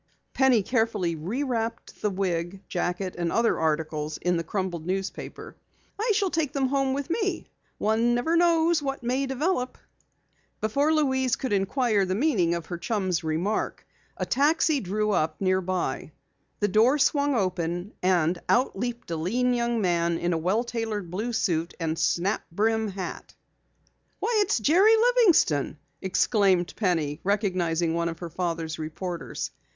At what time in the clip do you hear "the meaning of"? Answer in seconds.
12.03-12.65